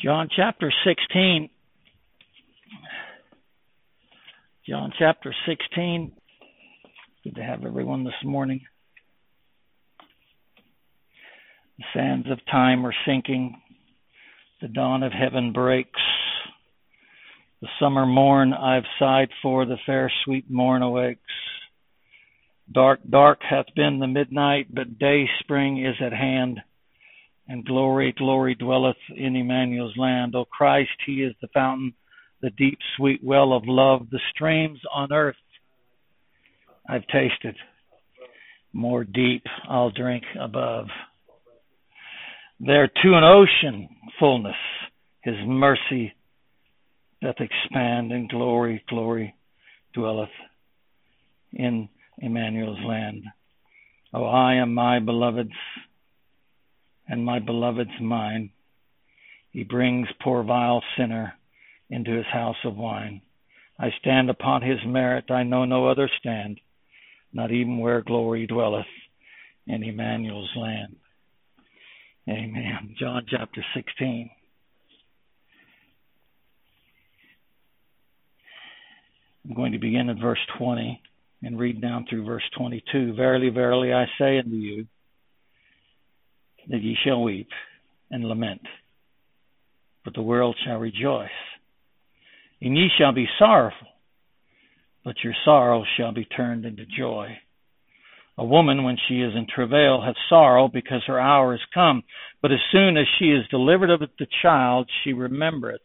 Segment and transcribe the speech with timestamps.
[0.00, 1.50] John chapter 16.
[4.68, 6.12] John chapter 16.
[7.24, 8.60] Good to have everyone this morning.
[11.78, 13.56] The sands of time are sinking.
[14.62, 16.00] The dawn of heaven breaks.
[17.60, 21.22] The summer morn I've sighed for, the fair sweet morn awakes.
[22.70, 26.60] Dark, dark hath been the midnight, but day spring is at hand
[27.48, 30.34] and glory, glory dwelleth in Emmanuel's land.
[30.34, 31.94] O Christ, He is the fountain,
[32.42, 35.36] the deep, sweet well of love, the streams on earth
[36.88, 37.56] I've tasted.
[38.72, 40.86] More deep I'll drink above.
[42.60, 44.56] There to an ocean fullness,
[45.22, 46.12] His mercy
[47.22, 49.34] doth expand, and glory, glory
[49.94, 50.28] dwelleth
[51.52, 53.24] in Emmanuel's land.
[54.12, 55.50] O I am my beloved's
[57.08, 58.50] and my beloved's mine.
[59.50, 61.34] He brings poor vile sinner
[61.90, 63.22] into his house of wine.
[63.78, 66.60] I stand upon his merit, I know no other stand,
[67.32, 68.86] not even where glory dwelleth
[69.66, 70.96] in Emmanuel's land.
[72.28, 72.94] Amen.
[72.98, 74.30] John chapter 16.
[79.48, 81.00] I'm going to begin at verse 20
[81.42, 83.14] and read down through verse 22.
[83.14, 84.86] Verily, verily, I say unto you,
[86.68, 87.48] that ye shall weep
[88.10, 88.62] and lament,
[90.04, 91.28] but the world shall rejoice.
[92.60, 93.88] And ye shall be sorrowful,
[95.04, 97.38] but your sorrow shall be turned into joy.
[98.36, 102.04] A woman, when she is in travail, hath sorrow because her hour is come.
[102.40, 105.80] But as soon as she is delivered of the child, she remembereth.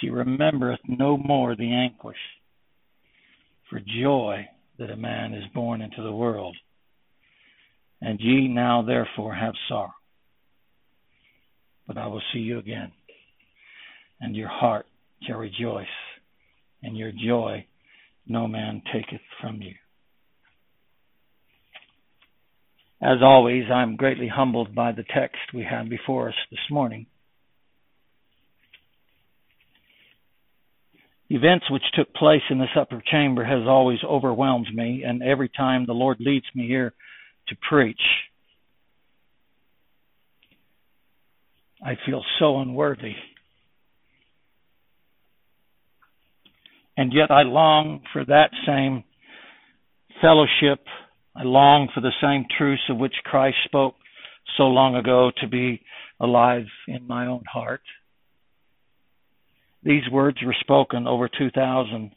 [0.00, 2.16] She remembereth no more the anguish
[3.70, 4.48] for joy
[4.78, 6.56] that a man is born into the world.
[8.04, 9.94] And ye now therefore have sorrow.
[11.86, 12.90] But I will see you again,
[14.20, 14.86] and your heart
[15.22, 15.86] shall rejoice,
[16.82, 17.64] and your joy
[18.26, 19.74] no man taketh from you.
[23.00, 27.06] As always, I am greatly humbled by the text we have before us this morning.
[31.28, 35.86] Events which took place in this upper chamber has always overwhelmed me, and every time
[35.86, 36.94] the Lord leads me here
[37.48, 38.00] to preach.
[41.84, 43.14] I feel so unworthy.
[46.96, 49.04] And yet I long for that same
[50.20, 50.84] fellowship.
[51.34, 53.94] I long for the same truths of which Christ spoke
[54.56, 55.80] so long ago to be
[56.20, 57.80] alive in my own heart.
[59.82, 62.12] These words were spoken over 2,000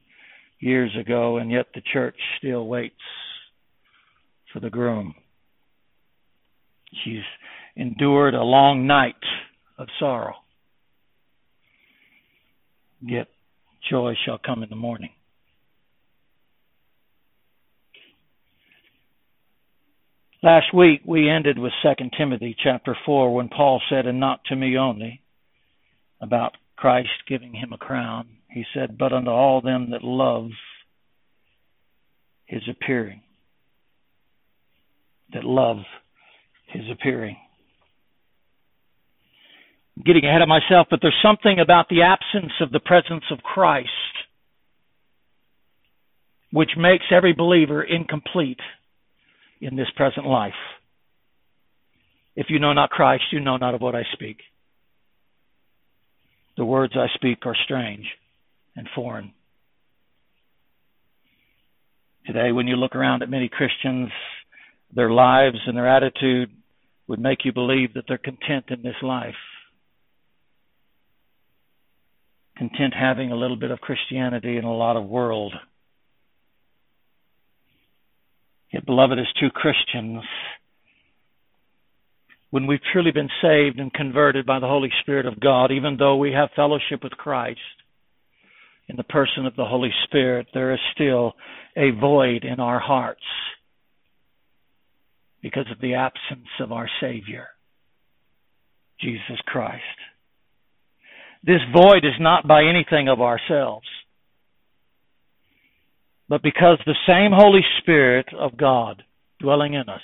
[0.59, 2.93] years ago, and yet the church still waits
[4.55, 5.13] for the groom.
[7.03, 7.23] She's
[7.75, 9.15] endured a long night
[9.77, 10.35] of sorrow.
[13.01, 13.27] Yet
[13.89, 15.09] joy shall come in the morning.
[20.41, 24.55] Last week we ended with 2 Timothy chapter 4 when Paul said, And not to
[24.55, 25.21] me only,
[26.21, 28.27] about Christ giving him a crown.
[28.49, 30.51] He said, But unto all them that love
[32.45, 33.21] his appearing
[35.35, 35.77] that love
[36.67, 37.37] his appearing.
[39.95, 43.43] I'm getting ahead of myself, but there's something about the absence of the presence of
[43.43, 43.89] Christ
[46.51, 48.61] which makes every believer incomplete
[49.59, 50.53] in this present life.
[52.37, 54.37] If you know not Christ, you know not of what I speak.
[56.55, 58.05] The words I speak are strange
[58.73, 59.33] and foreign.
[62.25, 64.09] Today, when you look around at many Christians,
[64.95, 66.49] their lives and their attitude
[67.07, 69.35] would make you believe that they're content in this life.
[72.57, 75.53] Content having a little bit of Christianity and a lot of world.
[78.71, 80.23] Yet, beloved, as true Christians,
[82.49, 86.15] when we've truly been saved and converted by the Holy Spirit of God, even though
[86.15, 87.59] we have fellowship with Christ
[88.87, 91.33] in the person of the Holy Spirit, there is still
[91.75, 93.21] a void in our hearts
[95.45, 97.45] because of the absence of our Savior,
[98.99, 99.83] Jesus Christ.
[101.43, 103.85] This void is not by anything of ourselves,
[106.27, 109.03] but because the same Holy Spirit of God
[109.39, 110.01] dwelling in us,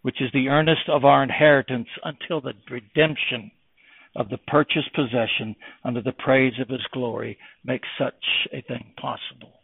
[0.00, 3.50] which is the earnest of our inheritance until the redemption
[4.16, 5.54] of the purchased possession
[5.84, 9.55] under the praise of his glory, makes such a thing possible.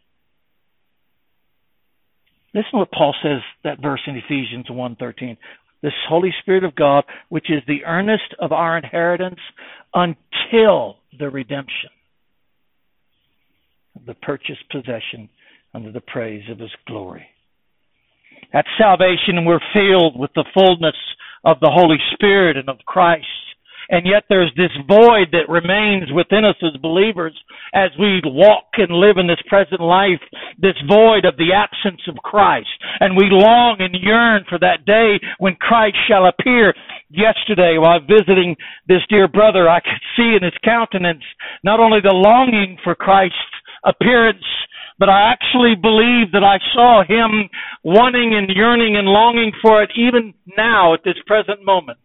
[2.53, 5.37] Listen to what Paul says that verse in Ephesians 1:13.
[5.81, 9.39] this Holy Spirit of God, which is the earnest of our inheritance
[9.93, 11.89] until the redemption
[14.05, 15.29] the purchased possession
[15.73, 17.25] under the praise of his glory.
[18.53, 20.95] At salvation, we're filled with the fullness
[21.43, 23.25] of the Holy Spirit and of Christ.
[23.89, 27.37] And yet there's this void that remains within us as believers
[27.73, 30.21] as we walk and live in this present life,
[30.57, 32.69] this void of the absence of Christ.
[32.99, 36.73] And we long and yearn for that day when Christ shall appear.
[37.09, 38.55] Yesterday, while visiting
[38.87, 41.23] this dear brother, I could see in his countenance
[41.63, 43.37] not only the longing for Christ's
[43.83, 44.43] appearance,
[44.99, 47.49] but I actually believe that I saw him
[47.83, 51.99] wanting and yearning and longing for it even now at this present moment.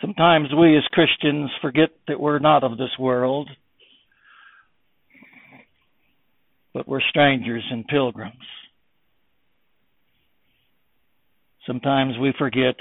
[0.00, 3.50] Sometimes we as Christians forget that we're not of this world,
[6.72, 8.34] but we're strangers and pilgrims.
[11.66, 12.76] Sometimes we forget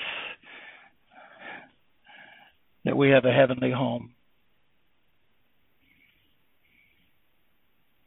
[2.86, 4.12] that we have a heavenly home.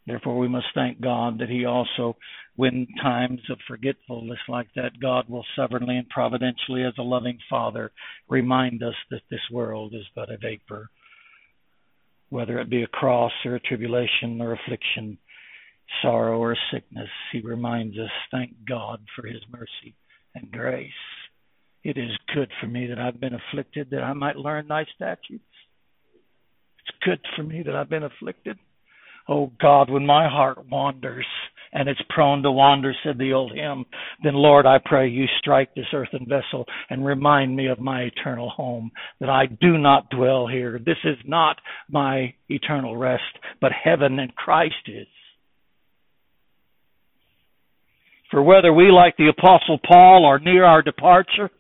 [0.07, 2.17] Therefore, we must thank God that He also,
[2.57, 7.93] when times of forgetfulness like that, God will sovereignly and providentially, as a loving Father,
[8.29, 10.91] remind us that this world is but a vapor.
[12.31, 15.19] Whether it be a cross or a tribulation or affliction,
[16.03, 19.95] sorrow or sickness, He reminds us, thank God for His mercy
[20.35, 20.91] and grace.
[21.85, 25.45] It is good for me that I've been afflicted, that I might learn thy statutes.
[26.81, 28.59] It's good for me that I've been afflicted
[29.29, 31.27] Oh God, when my heart wanders,
[31.73, 33.87] and it's prone to wander, said the old hymn,
[34.23, 38.51] then Lord, I pray you strike this earthen vessel and remind me of my eternal
[38.51, 38.91] home,
[39.21, 40.79] that I do not dwell here.
[40.79, 41.57] This is not
[41.89, 43.23] my eternal rest,
[43.61, 45.07] but heaven and Christ is.
[48.31, 51.51] For whether we, like the Apostle Paul, are near our departure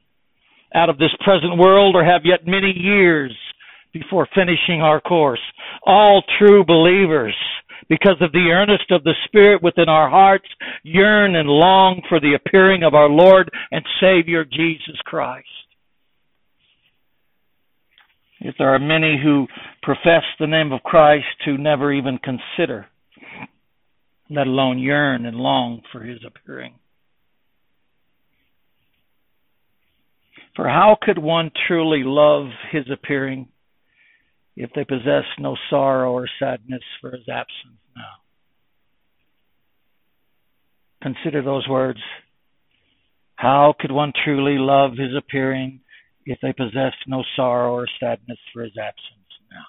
[0.74, 3.36] out of this present world or have yet many years
[3.92, 5.40] before finishing our course.
[5.86, 7.36] All true believers,
[7.88, 10.48] because of the earnest of the Spirit within our hearts,
[10.82, 15.46] yearn and long for the appearing of our Lord and Savior Jesus Christ.
[18.40, 19.46] If there are many who
[19.82, 22.86] profess the name of Christ who never even consider,
[24.28, 26.74] let alone yearn and long for his appearing.
[30.56, 33.48] For how could one truly love his appearing
[34.56, 38.22] if they possess no sorrow or sadness for his absence now.
[41.02, 42.00] Consider those words.
[43.34, 45.80] How could one truly love his appearing
[46.24, 49.18] if they possess no sorrow or sadness for his absence
[49.50, 49.64] now?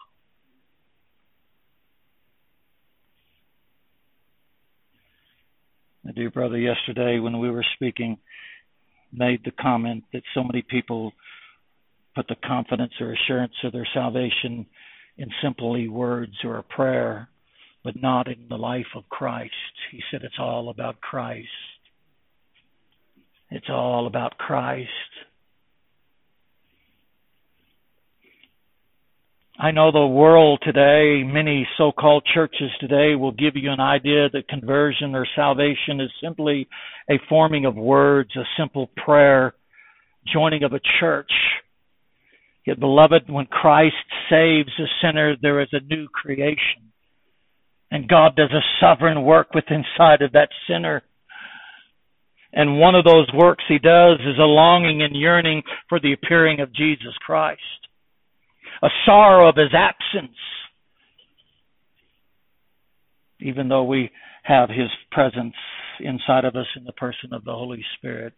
[6.04, 8.18] My dear brother, yesterday when we were speaking,
[9.12, 11.14] made the comment that so many people
[12.16, 14.66] put the confidence or assurance of their salvation
[15.18, 17.30] in simply words or a prayer,
[17.84, 19.54] but not in the life of Christ.
[19.92, 21.48] He said it's all about Christ.
[23.52, 24.90] It's all about Christ.
[29.60, 34.28] I know the world today, many so called churches today will give you an idea
[34.30, 36.68] that conversion or salvation is simply
[37.08, 39.54] a forming of words, a simple prayer,
[40.32, 41.32] joining of a church.
[42.66, 43.96] Yet, beloved, when Christ
[44.30, 46.92] saves a sinner, there is a new creation.
[47.92, 51.04] And God does a sovereign work within inside of that sinner.
[52.54, 56.62] And one of those works he does is a longing and yearning for the appearing
[56.62, 57.62] of Jesus Christ.
[58.82, 60.38] A sorrow of his absence.
[63.42, 64.10] Even though we
[64.44, 65.56] have his presence
[66.00, 68.34] inside of us in the person of the Holy Spirit,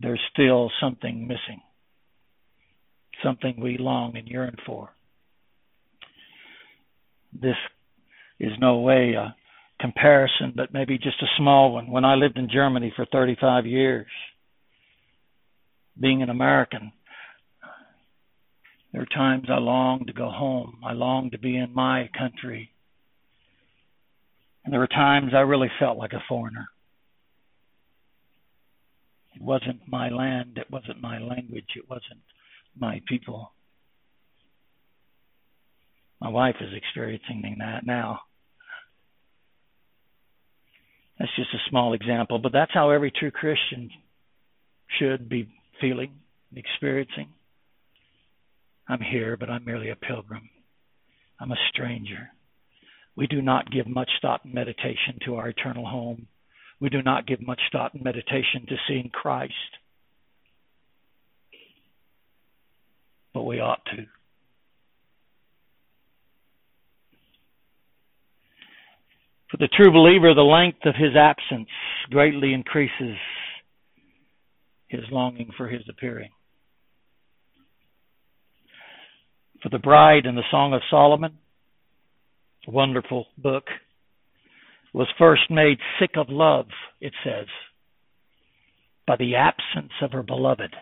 [0.00, 1.60] there's still something missing
[3.22, 4.90] something we long and yearn for.
[7.32, 7.56] This
[8.40, 9.34] is no way a
[9.80, 11.90] comparison, but maybe just a small one.
[11.90, 14.06] When I lived in Germany for 35 years,
[16.00, 16.92] being an American,
[18.92, 20.78] there are times I long to go home.
[20.84, 22.70] I long to be in my country.
[24.64, 26.68] And there were times I really felt like a foreigner.
[29.34, 32.20] It wasn't my land, it wasn't my language, it wasn't
[32.80, 33.52] my people.
[36.20, 38.20] My wife is experiencing that now.
[41.18, 43.90] That's just a small example, but that's how every true Christian
[44.98, 45.48] should be
[45.80, 46.12] feeling,
[46.54, 47.28] experiencing.
[48.88, 50.48] I'm here, but I'm merely a pilgrim.
[51.40, 52.30] I'm a stranger.
[53.16, 56.28] We do not give much thought and meditation to our eternal home.
[56.80, 59.52] we do not give much thought and meditation to seeing Christ.
[63.34, 64.06] But we ought to.
[69.50, 71.68] For the true believer, the length of his absence
[72.10, 73.16] greatly increases
[74.88, 76.30] his longing for his appearing.
[79.62, 81.38] For the bride in the Song of Solomon,
[82.66, 83.64] a wonderful book,
[84.92, 86.66] was first made sick of love,
[87.00, 87.46] it says,
[89.06, 90.74] by the absence of her beloved.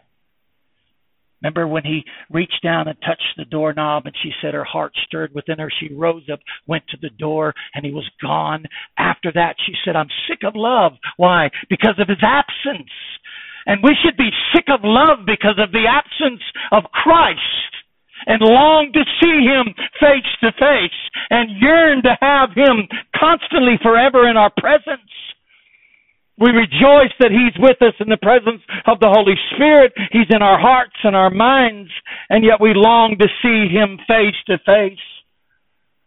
[1.43, 5.35] Remember when he reached down and touched the doorknob and she said her heart stirred
[5.35, 5.71] within her.
[5.81, 8.65] She rose up, went to the door, and he was gone.
[8.99, 10.93] After that, she said, I'm sick of love.
[11.17, 11.51] Why?
[11.69, 12.91] Because of his absence.
[13.67, 17.41] And we should be sick of love because of the absence of Christ
[18.27, 21.01] and long to see him face to face
[21.31, 25.11] and yearn to have him constantly forever in our presence.
[26.39, 29.93] We rejoice that He's with us in the presence of the Holy Spirit.
[30.13, 31.91] He's in our hearts and our minds,
[32.29, 35.16] and yet we long to see Him face to face.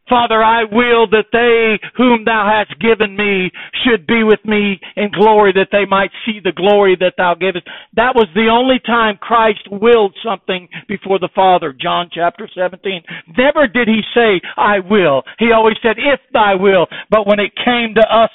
[0.10, 3.52] Father, I will that they whom thou hast given me
[3.84, 7.68] should be with me in glory, that they might see the glory that thou givest.
[7.96, 13.04] That was the only time Christ willed something before the Father, John chapter 17.
[13.38, 15.24] Never did he say, I will.
[15.38, 16.88] He always said, if thy will.
[17.10, 18.32] But when it came to us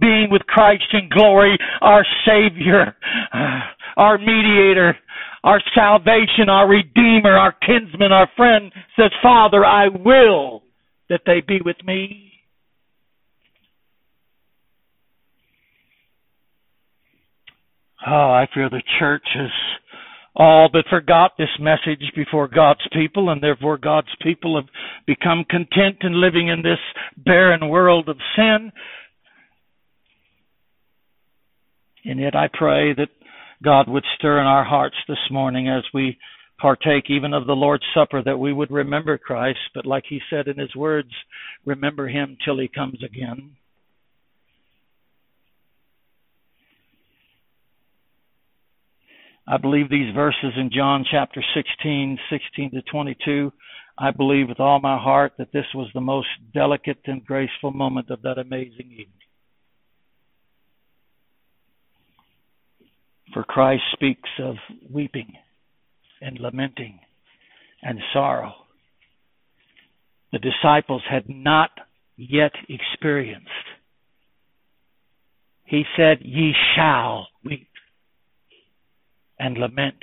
[0.00, 2.96] being with Christ in glory, our Savior,
[3.96, 4.96] our mediator,
[5.42, 10.62] our salvation, our Redeemer, our kinsman, our friend says, Father, I will
[11.08, 12.32] that they be with me.
[18.06, 19.50] Oh, I fear the church has
[20.36, 24.68] all but forgot this message before God's people, and therefore God's people have
[25.06, 26.78] become content in living in this
[27.16, 28.70] barren world of sin.
[32.04, 33.08] And yet I pray that
[33.64, 36.18] God would stir in our hearts this morning as we
[36.58, 40.48] partake even of the Lord's Supper, that we would remember Christ, but like he said
[40.48, 41.10] in his words,
[41.64, 43.56] remember him till he comes again.
[49.48, 53.52] I believe these verses in John chapter 16, 16 to 22.
[53.98, 58.10] I believe with all my heart that this was the most delicate and graceful moment
[58.10, 59.12] of that amazing evening.
[63.32, 64.56] For Christ speaks of
[64.90, 65.34] weeping
[66.20, 67.00] and lamenting
[67.82, 68.54] and sorrow.
[70.32, 71.70] The disciples had not
[72.16, 73.48] yet experienced.
[75.64, 77.68] He said, Ye shall weep
[79.38, 79.96] and lament.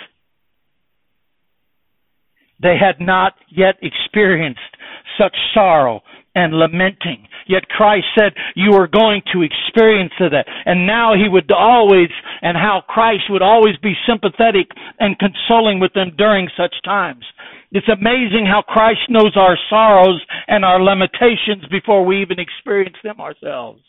[2.62, 4.60] They had not yet experienced
[5.20, 6.02] such sorrow
[6.36, 7.28] and lamenting.
[7.48, 10.46] Yet Christ said, You are going to experience that.
[10.66, 12.10] And now He would always,
[12.42, 14.68] and how Christ would always be sympathetic
[15.00, 17.26] and consoling with them during such times.
[17.72, 23.20] It's amazing how Christ knows our sorrows and our limitations before we even experience them
[23.20, 23.82] ourselves.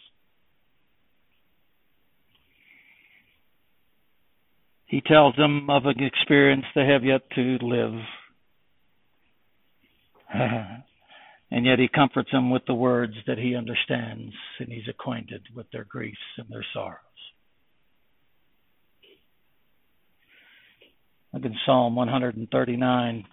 [4.86, 7.94] He tells them of an experience they have yet to live.
[11.54, 15.70] And yet he comforts them with the words that he understands and he's acquainted with
[15.70, 16.98] their griefs and their sorrows.
[21.32, 23.24] Look in Psalm 139.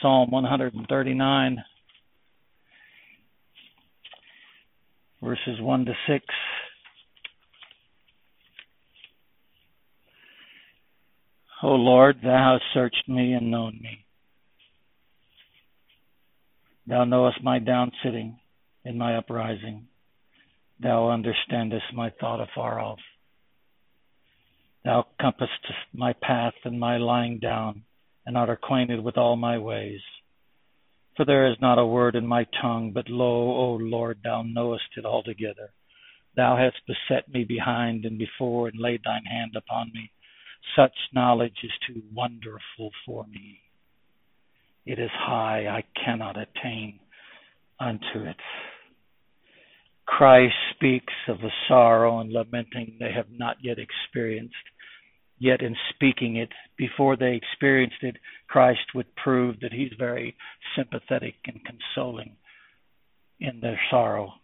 [0.00, 1.64] Psalm 139,
[5.22, 6.24] verses 1 to 6.
[11.62, 14.01] O Lord, thou hast searched me and known me.
[16.86, 18.38] Thou knowest my down sitting
[18.84, 19.86] and my uprising.
[20.80, 22.98] Thou understandest my thought afar off.
[24.84, 25.62] Thou compassest
[25.92, 27.84] my path and my lying down,
[28.26, 30.00] and art acquainted with all my ways.
[31.16, 34.96] For there is not a word in my tongue, but lo, O Lord, thou knowest
[34.96, 35.72] it altogether.
[36.34, 40.10] Thou hast beset me behind and before, and laid thine hand upon me.
[40.74, 43.60] Such knowledge is too wonderful for me.
[44.84, 46.98] It is high, I cannot attain
[47.78, 48.36] unto it.
[50.06, 54.54] Christ speaks of the sorrow and lamenting they have not yet experienced.
[55.38, 58.16] Yet, in speaking it, before they experienced it,
[58.48, 60.36] Christ would prove that He's very
[60.76, 62.36] sympathetic and consoling
[63.40, 64.34] in their sorrow.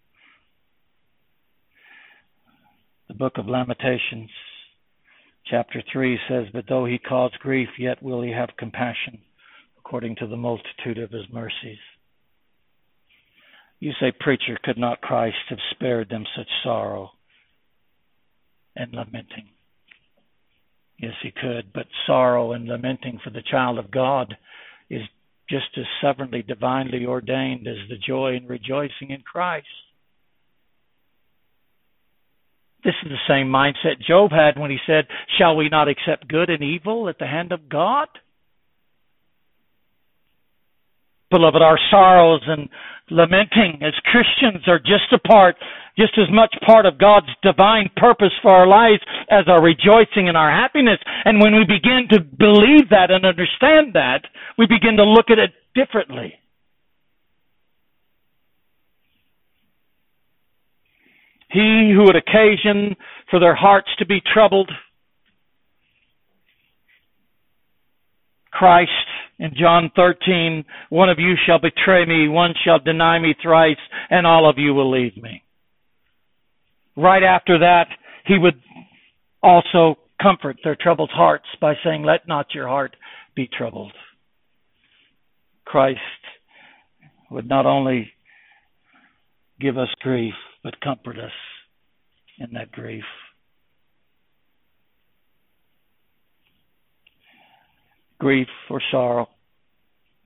[3.09, 4.31] The book of Lamentations,
[5.47, 9.21] chapter 3 says, But though He cause grief, yet will He have compassion
[9.89, 11.79] according to the multitude of his mercies.
[13.81, 17.13] You say, Preacher, could not Christ have spared them such sorrow?
[18.77, 19.49] and lamenting.
[20.99, 24.37] Yes, he could, but sorrow and lamenting for the child of God
[24.89, 25.03] is
[25.51, 29.67] just as sovereignly, divinely ordained as the joy and rejoicing in Christ.
[32.85, 36.51] This is the same mindset Job had when he said, Shall we not accept good
[36.51, 38.07] and evil at the hand of God?
[41.31, 42.69] Beloved, our sorrows and
[43.11, 45.57] lamenting as Christians are just a part,
[45.99, 50.37] just as much part of God's divine purpose for our lives as our rejoicing and
[50.37, 50.99] our happiness.
[51.25, 54.23] And when we begin to believe that and understand that,
[54.57, 56.35] we begin to look at it differently.
[61.51, 62.95] He who would occasion
[63.31, 64.71] for their hearts to be troubled,
[68.53, 68.91] Christ
[69.39, 73.77] in John 13, one of you shall betray me, one shall deny me thrice,
[74.11, 75.43] and all of you will leave me.
[76.97, 77.87] Right after that,
[78.27, 78.61] he would
[79.43, 82.97] also comfort their troubled hearts by saying, Let not your heart
[83.37, 83.93] be troubled.
[85.65, 86.01] Christ
[87.31, 88.11] would not only
[89.61, 91.33] give us grief, but comfort us
[92.39, 93.05] in that grief.
[98.19, 99.29] Grief or sorrow,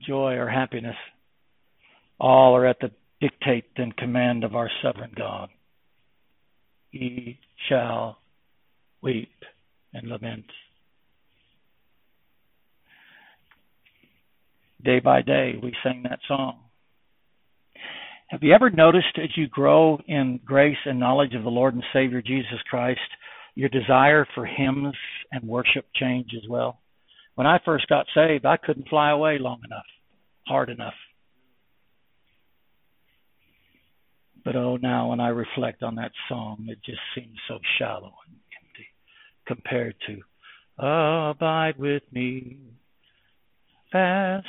[0.05, 0.95] joy or happiness,
[2.19, 5.49] all are at the dictate and command of our sovereign God.
[6.89, 8.17] He shall
[9.01, 9.31] weep
[9.93, 10.45] and lament.
[14.83, 16.59] Day by day, we sing that song.
[18.27, 21.83] Have you ever noticed as you grow in grace and knowledge of the Lord and
[21.93, 22.99] Savior Jesus Christ,
[23.55, 24.95] your desire for hymns
[25.31, 26.79] and worship change as well?
[27.35, 29.85] When I first got saved, I couldn't fly away long enough,
[30.47, 30.93] hard enough.
[34.45, 38.37] But oh, now when I reflect on that song, it just seems so shallow and
[38.61, 38.87] empty
[39.47, 40.19] compared to
[40.77, 42.57] Abide with me,
[43.91, 44.47] fast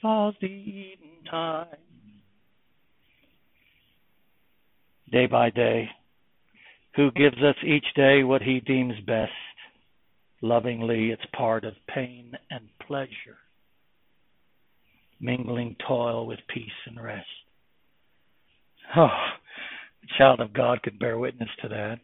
[0.00, 1.66] falls the evening time.
[5.12, 5.90] Day by day,
[6.96, 9.32] who gives us each day what he deems best
[10.40, 13.38] Lovingly, it's part of pain and pleasure,
[15.20, 17.26] mingling toil with peace and rest.
[18.96, 19.08] Oh,
[20.02, 21.98] the child of God could bear witness to that.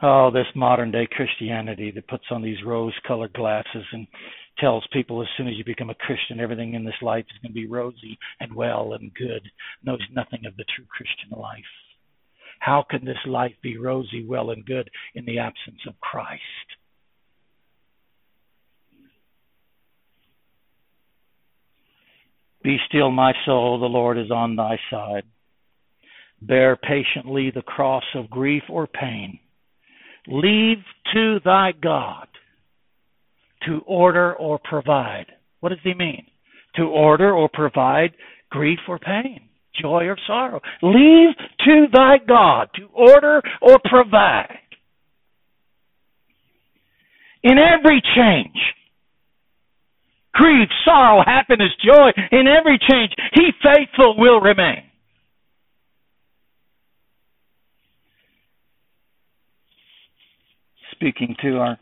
[0.00, 4.06] Oh, this modern day Christianity that puts on these rose colored glasses and
[4.58, 7.52] tells people as soon as you become a Christian, everything in this life is going
[7.52, 9.42] to be rosy and well and good,
[9.82, 11.64] knows nothing of the true Christian life.
[12.58, 16.42] How can this life be rosy, well, and good in the absence of Christ?
[22.62, 25.22] Be still, my soul, the Lord is on thy side.
[26.42, 29.38] Bear patiently the cross of grief or pain.
[30.26, 30.78] Leave
[31.14, 32.26] to thy God
[33.66, 35.26] to order or provide.
[35.60, 36.26] What does he mean?
[36.76, 38.10] To order or provide
[38.50, 39.47] grief or pain
[39.80, 40.60] joy or sorrow.
[40.82, 44.58] Leave to thy God to order or provide.
[47.42, 48.56] In every change,
[50.32, 54.82] grief, sorrow, happiness, joy, in every change, he faithful will remain.
[60.92, 61.78] Speaking to our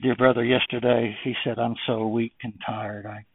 [0.00, 3.04] dear brother yesterday, he said, I'm so weak and tired.
[3.04, 3.26] I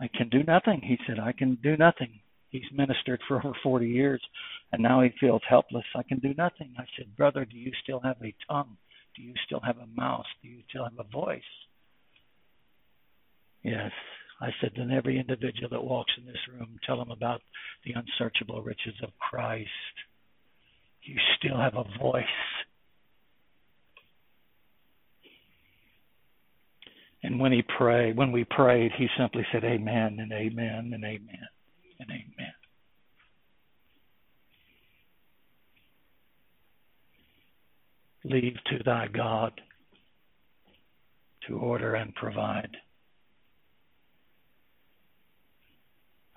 [0.00, 0.80] I can do nothing.
[0.82, 2.20] He said, I can do nothing.
[2.50, 4.20] He's ministered for over 40 years,
[4.72, 5.84] and now he feels helpless.
[5.94, 6.74] I can do nothing.
[6.78, 8.76] I said, Brother, do you still have a tongue?
[9.16, 10.26] Do you still have a mouth?
[10.42, 11.42] Do you still have a voice?
[13.62, 13.92] Yes.
[14.40, 17.42] I said, then every individual that walks in this room, tell them about
[17.84, 19.68] the unsearchable riches of Christ.
[21.02, 22.24] You still have a voice.
[27.22, 31.48] And when he prayed, when we prayed, he simply said, Amen and amen and amen
[32.00, 32.52] and amen.
[38.24, 39.60] Leave to thy God
[41.46, 42.76] to order and provide.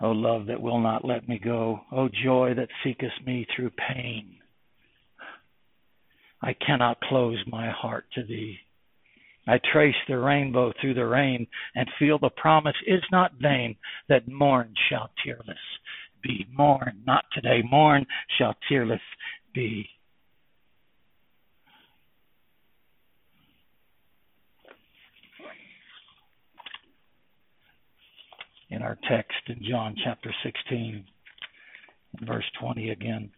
[0.01, 4.35] O love that will not let me go, O joy that seekest me through pain.
[6.41, 8.57] I cannot close my heart to thee.
[9.45, 13.75] I trace the rainbow through the rain and feel the promise is not vain
[14.07, 15.57] that morn shall tearless
[16.21, 16.47] be.
[16.53, 18.05] Morn, not today, morn
[18.37, 19.01] shall tearless
[19.53, 19.89] be.
[28.69, 31.05] In our text in John chapter 16,
[32.21, 33.29] verse 20 again.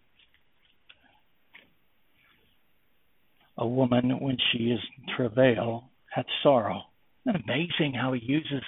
[3.57, 6.83] A woman, when she is in travail, hath sorrow.
[7.27, 8.63] Isn't amazing how he uses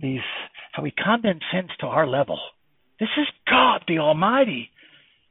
[0.00, 0.20] these,
[0.72, 2.38] how he condescends to our level?
[2.98, 4.70] This is God the Almighty.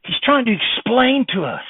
[0.06, 1.66] He's trying to explain to us.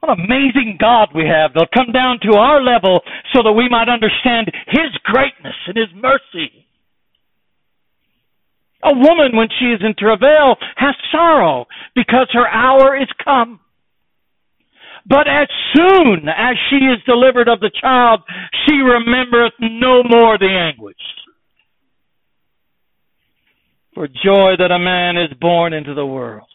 [0.00, 1.52] What amazing God we have.
[1.52, 3.00] They'll come down to our level
[3.34, 6.66] so that we might understand His greatness and His mercy.
[8.84, 13.58] A woman, when she is in travail, has sorrow because her hour is come.
[15.08, 18.22] But as soon as she is delivered of the child,
[18.66, 20.96] she remembereth no more the anguish.
[23.94, 26.48] For joy that a man is born into the world.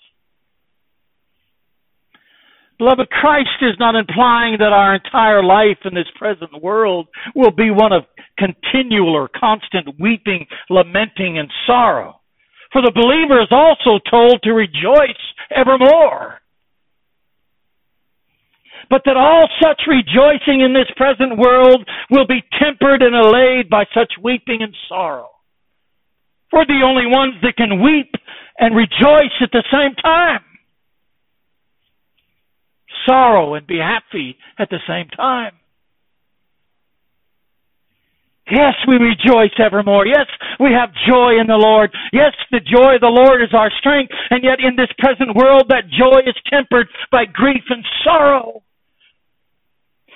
[2.77, 7.69] Beloved, Christ is not implying that our entire life in this present world will be
[7.69, 8.03] one of
[8.37, 12.19] continual or constant weeping, lamenting, and sorrow.
[12.73, 15.21] For the believer is also told to rejoice
[15.55, 16.40] evermore
[18.91, 23.85] but that all such rejoicing in this present world will be tempered and allayed by
[23.95, 25.29] such weeping and sorrow.
[26.51, 28.11] We're the only ones that can weep
[28.59, 30.41] and rejoice at the same time.
[33.07, 35.53] Sorrow and be happy at the same time.
[38.51, 40.05] Yes, we rejoice evermore.
[40.05, 40.27] Yes,
[40.59, 41.95] we have joy in the Lord.
[42.11, 44.11] Yes, the joy of the Lord is our strength.
[44.29, 48.61] And yet in this present world, that joy is tempered by grief and sorrow.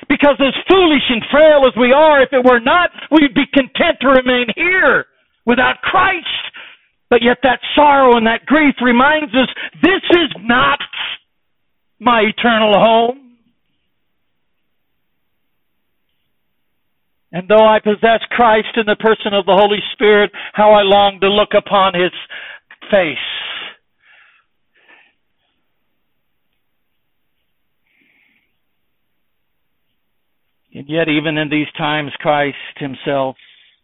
[0.10, 3.98] Because as foolish and frail as we are, if it were not, we'd be content
[4.02, 5.06] to remain here
[5.46, 6.28] without Christ.
[7.10, 9.50] But yet that sorrow and that grief reminds us
[9.82, 10.80] this is not
[12.00, 13.22] my eternal home.
[17.32, 21.20] And though I possess Christ in the person of the Holy Spirit, how I long
[21.22, 22.12] to look upon His
[22.92, 23.18] face
[30.76, 33.38] And yet, even in these times, Christ himself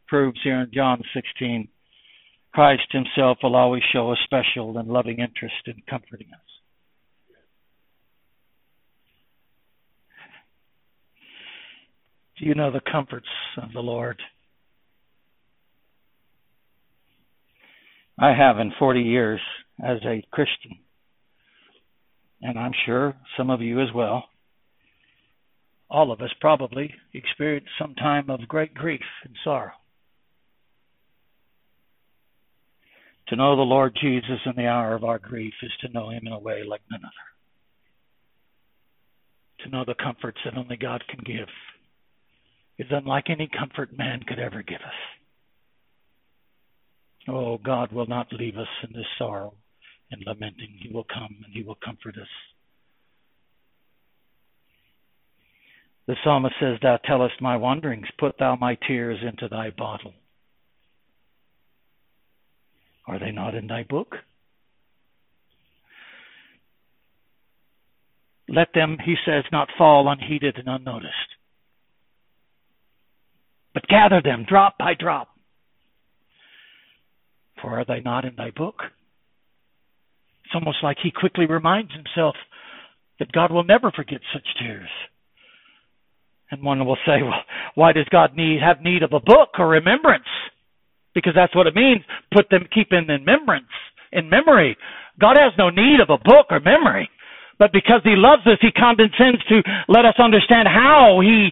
[0.10, 1.70] proves here in John 16,
[2.54, 6.40] Christ himself will always show a special and loving interest in comforting us.
[12.38, 14.22] Do you know the comforts of the Lord?
[18.20, 19.40] I have in 40 years
[19.82, 20.80] as a Christian,
[22.42, 24.26] and I'm sure some of you as well
[25.92, 29.74] all of us probably experienced some time of great grief and sorrow.
[33.28, 36.24] To know the Lord Jesus in the hour of our grief is to know him
[36.26, 37.12] in a way like none other.
[39.64, 41.50] To know the comforts that only God can give
[42.80, 45.02] is unlike any comfort man could ever give us.
[47.28, 49.54] Oh, God will not leave us in this sorrow
[50.10, 50.80] and lamenting.
[50.82, 52.28] He will come and he will comfort us.
[56.12, 60.12] The psalmist says, Thou tellest my wanderings, put thou my tears into thy bottle.
[63.08, 64.16] Are they not in thy book?
[68.50, 71.16] Let them, he says, not fall unheeded and unnoticed.
[73.74, 75.30] But gather them drop by drop.
[77.62, 78.82] For are they not in thy book?
[80.44, 82.36] It's almost like he quickly reminds himself
[83.20, 84.90] that God will never forget such tears.
[86.52, 87.44] And one will say, well,
[87.76, 90.28] why does God need have need of a book or remembrance?
[91.16, 92.02] Because that's what it means.
[92.34, 93.72] Put them, keep in remembrance,
[94.12, 94.78] in memory.
[95.20, 97.10] God has no need of a book or memory.
[97.58, 101.50] But because He loves us, He condescends to let us understand how He,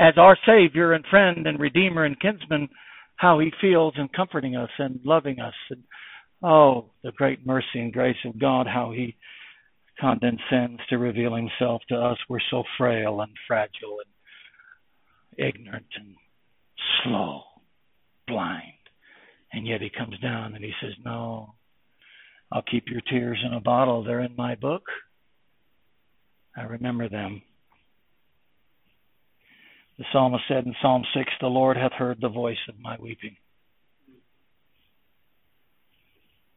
[0.00, 2.68] as our Savior and friend and Redeemer and kinsman,
[3.16, 5.54] how He feels in comforting us and loving us.
[5.70, 5.82] And
[6.42, 9.16] oh, the great mercy and grace of God, how He
[10.00, 12.18] condescends to reveal Himself to us.
[12.28, 14.12] We're so frail and fragile and
[15.38, 16.14] ignorant and
[17.02, 17.42] slow,
[18.26, 18.72] blind.
[19.52, 21.54] And yet he comes down and he says, No,
[22.52, 24.04] I'll keep your tears in a bottle.
[24.04, 24.82] They're in my book.
[26.56, 27.42] I remember them.
[29.98, 33.36] The psalmist said in Psalm 6, The Lord hath heard the voice of my weeping.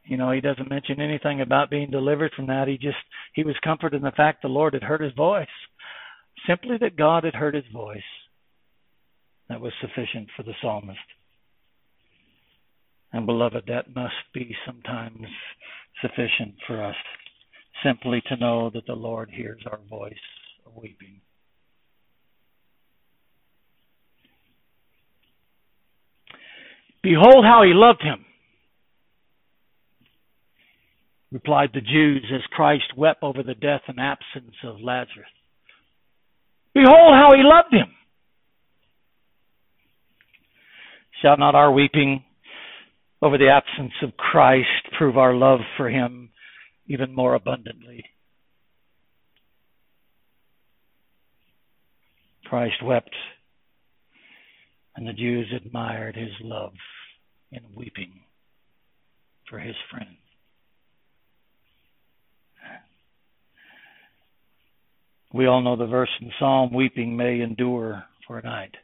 [0.04, 2.68] You know, he doesn't mention anything about being delivered from that.
[2.68, 2.98] He just,
[3.34, 5.48] he was comforted in the fact the Lord had heard his voice.
[6.48, 8.02] Simply that God had heard his voice
[9.52, 10.98] that was sufficient for the psalmist.
[13.12, 15.28] And beloved, that must be sometimes
[16.02, 16.96] sufficient for us
[17.84, 20.14] simply to know that the Lord hears our voice
[20.66, 21.20] of weeping.
[27.04, 28.26] Behold how he loved him.
[31.32, 35.30] replied the Jews as Christ wept over the death and absence of Lazarus.
[36.74, 37.88] Behold how he loved him.
[41.22, 42.24] Shall not our weeping
[43.22, 46.30] over the absence of Christ prove our love for him
[46.88, 48.04] even more abundantly?
[52.46, 53.16] Christ wept,
[54.96, 56.74] and the Jews admired his love
[57.52, 58.12] in weeping
[59.50, 60.18] for his friend.
[65.34, 68.76] We all know the verse in Psalm weeping may endure for a night.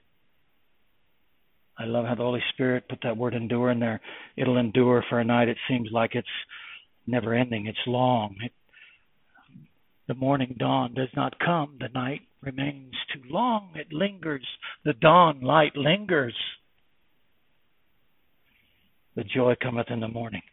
[1.80, 4.02] I love how the Holy Spirit put that word endure in there.
[4.36, 5.48] It'll endure for a night.
[5.48, 6.28] It seems like it's
[7.06, 7.68] never ending.
[7.68, 8.36] It's long.
[8.42, 8.52] It,
[10.08, 11.78] the morning dawn does not come.
[11.80, 13.72] The night remains too long.
[13.76, 14.46] It lingers.
[14.86, 16.36] The dawn light lingers.
[19.16, 20.44] The joy cometh in the morning.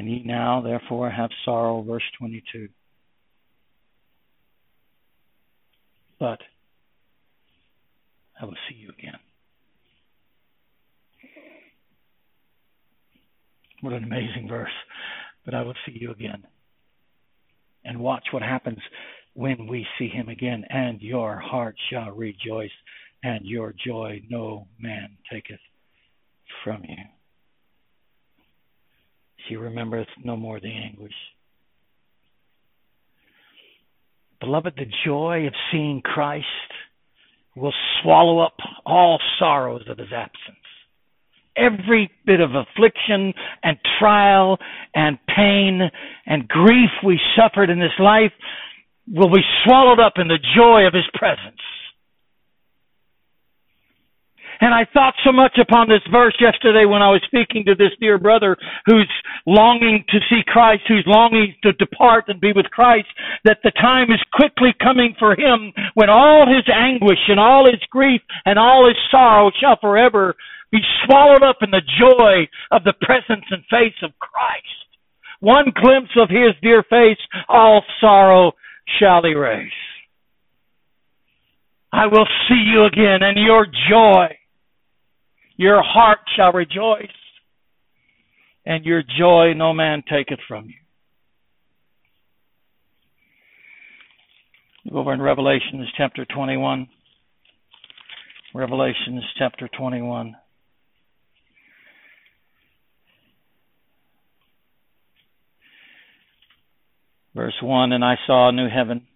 [0.00, 2.70] And ye now, therefore, have sorrow, verse 22.
[6.18, 6.38] But
[8.40, 9.18] I will see you again.
[13.82, 14.72] What an amazing verse.
[15.44, 16.44] But I will see you again.
[17.84, 18.78] And watch what happens
[19.34, 20.64] when we see him again.
[20.70, 22.70] And your heart shall rejoice,
[23.22, 25.60] and your joy no man taketh
[26.64, 27.19] from you.
[29.48, 31.14] She remembereth no more the anguish.
[34.40, 36.46] Beloved, the joy of seeing Christ
[37.56, 38.54] will swallow up
[38.86, 40.56] all sorrows of his absence.
[41.56, 44.58] Every bit of affliction and trial
[44.94, 45.90] and pain
[46.26, 48.32] and grief we suffered in this life
[49.12, 51.60] will be swallowed up in the joy of his presence.
[54.60, 57.96] And I thought so much upon this verse yesterday when I was speaking to this
[57.98, 59.10] dear brother who's
[59.46, 63.08] longing to see Christ, who's longing to depart and be with Christ,
[63.44, 67.80] that the time is quickly coming for him when all his anguish and all his
[67.90, 70.34] grief and all his sorrow shall forever
[70.70, 74.66] be swallowed up in the joy of the presence and face of Christ.
[75.40, 77.18] One glimpse of his dear face,
[77.48, 78.52] all sorrow
[78.98, 79.72] shall erase.
[81.92, 84.36] I will see you again and your joy
[85.60, 87.04] your heart shall rejoice,
[88.64, 90.70] and your joy no man taketh from
[94.86, 94.98] you.
[94.98, 96.88] Over in Revelations chapter 21.
[98.54, 100.34] Revelations chapter 21.
[107.34, 109.06] Verse 1 And I saw a new heaven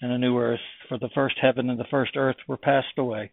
[0.00, 3.32] and a new earth, for the first heaven and the first earth were passed away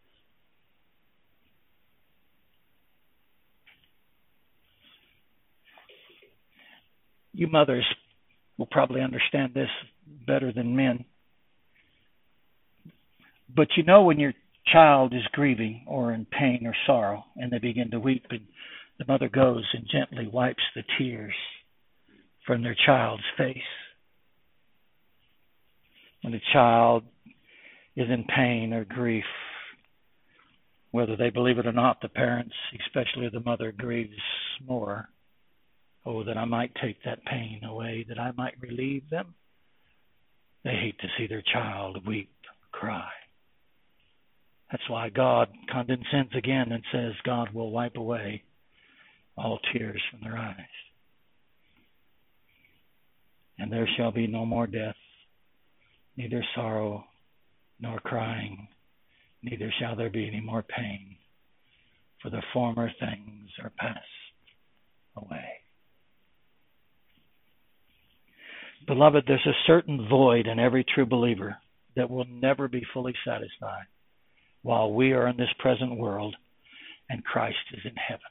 [7.33, 7.85] You mothers
[8.57, 9.69] will probably understand this
[10.27, 11.05] better than men.
[13.53, 14.33] But you know when your
[14.71, 18.41] child is grieving or in pain or sorrow and they begin to weep and
[18.99, 21.33] the mother goes and gently wipes the tears
[22.45, 23.57] from their child's face.
[26.21, 27.03] When the child
[27.95, 29.25] is in pain or grief,
[30.91, 32.53] whether they believe it or not, the parents,
[32.85, 34.11] especially the mother, grieves
[34.67, 35.09] more
[36.05, 39.35] Oh, that I might take that pain away, that I might relieve them.
[40.63, 42.31] They hate to see their child weep,
[42.71, 43.09] cry.
[44.71, 48.43] That's why God condescends again and says God will wipe away
[49.37, 50.55] all tears from their eyes.
[53.59, 54.95] And there shall be no more death,
[56.17, 57.05] neither sorrow
[57.79, 58.67] nor crying,
[59.43, 61.17] neither shall there be any more pain,
[62.21, 63.99] for the former things are passed
[65.17, 65.60] away.
[68.87, 71.57] Beloved, there's a certain void in every true believer
[71.95, 73.85] that will never be fully satisfied
[74.63, 76.35] while we are in this present world
[77.09, 78.21] and Christ is in heaven.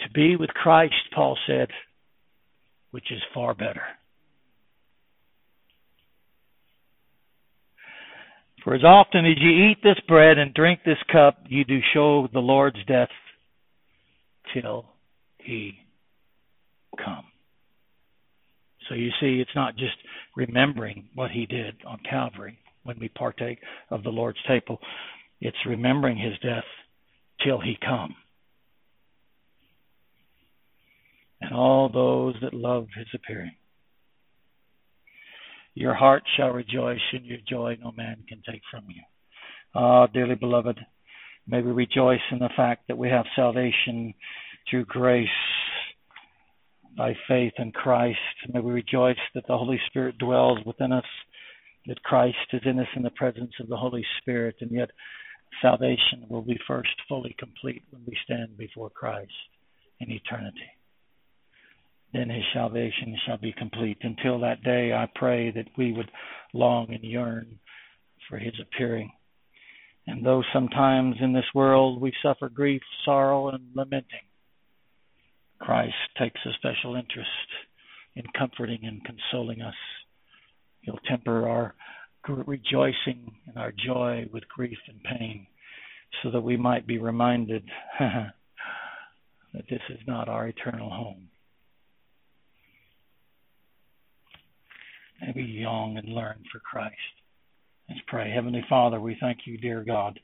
[0.00, 1.68] To be with Christ, Paul said,
[2.90, 3.82] which is far better.
[8.64, 12.28] For as often as you eat this bread and drink this cup, you do show
[12.32, 13.08] the Lord's death
[14.54, 14.86] till
[15.38, 15.78] he
[16.96, 17.24] come.
[18.88, 19.96] So you see, it's not just
[20.36, 23.58] remembering what he did on Calvary when we partake
[23.90, 24.78] of the Lord's table.
[25.40, 26.64] It's remembering his death
[27.44, 28.14] till he come.
[31.40, 33.52] And all those that love his appearing.
[35.74, 39.02] Your heart shall rejoice, and your joy no man can take from you.
[39.74, 40.80] Ah, dearly beloved,
[41.46, 44.12] may we rejoice in the fact that we have salvation
[44.68, 45.28] through grace
[46.98, 48.18] by faith in Christ.
[48.52, 51.04] May we rejoice that the Holy Spirit dwells within us,
[51.86, 54.90] that Christ is in us in the presence of the Holy Spirit, and yet
[55.62, 59.30] salvation will be first fully complete when we stand before Christ
[60.00, 60.58] in eternity.
[62.12, 63.98] Then his salvation shall be complete.
[64.02, 66.10] Until that day, I pray that we would
[66.52, 67.58] long and yearn
[68.28, 69.12] for his appearing.
[70.06, 74.27] And though sometimes in this world we suffer grief, sorrow, and lamenting,
[75.60, 77.28] Christ takes a special interest
[78.16, 79.74] in comforting and consoling us.
[80.82, 81.74] He'll temper our
[82.28, 85.46] rejoicing and our joy with grief and pain
[86.22, 87.64] so that we might be reminded
[87.98, 88.32] that
[89.70, 91.28] this is not our eternal home.
[95.20, 96.94] May we young and learn for Christ.
[97.88, 98.30] Let's pray.
[98.30, 100.20] Heavenly Father, we thank you, dear God,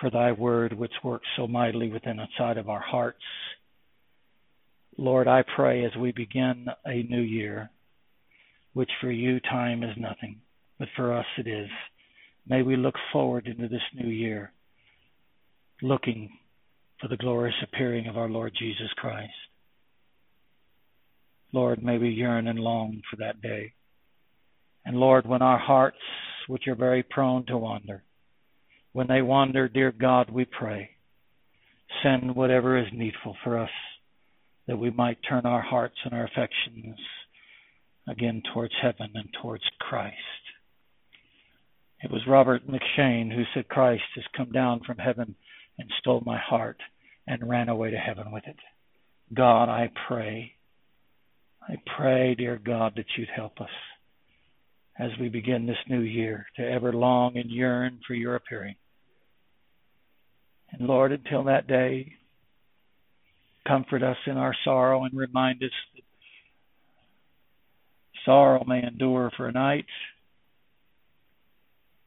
[0.00, 3.22] for thy word which works so mightily within the side of our hearts
[4.96, 7.70] Lord, I pray as we begin a new year,
[8.74, 10.40] which for you time is nothing,
[10.78, 11.68] but for us it is.
[12.46, 14.52] May we look forward into this new year,
[15.82, 16.30] looking
[17.00, 19.32] for the glorious appearing of our Lord Jesus Christ.
[21.52, 23.72] Lord, may we yearn and long for that day.
[24.84, 25.98] And Lord, when our hearts,
[26.46, 28.04] which are very prone to wander,
[28.92, 30.90] when they wander, dear God, we pray,
[32.02, 33.70] send whatever is needful for us
[34.66, 36.96] that we might turn our hearts and our affections
[38.08, 40.14] again towards heaven and towards Christ.
[42.02, 45.34] It was Robert McCheyne who said, Christ has come down from heaven
[45.78, 46.78] and stole my heart
[47.26, 48.56] and ran away to heaven with it.
[49.32, 50.52] God, I pray,
[51.66, 53.70] I pray, dear God, that you'd help us
[54.98, 58.76] as we begin this new year to ever long and yearn for your appearing.
[60.72, 62.12] And Lord, until that day,
[63.66, 66.02] comfort us in our sorrow and remind us that
[68.24, 69.86] sorrow may endure for a night,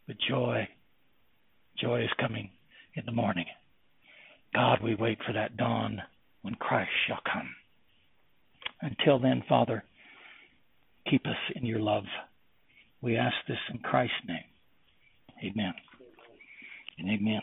[0.08, 0.68] but joy,
[1.80, 2.50] joy is coming
[2.96, 3.46] in the morning.
[4.54, 6.02] God, we wait for that dawn
[6.42, 7.50] when Christ shall come.
[8.82, 9.84] Until then, Father,
[11.10, 12.06] keep us in your love.
[13.02, 14.38] We ask this in Christ's name.
[15.44, 15.74] Amen.
[16.98, 17.42] And amen.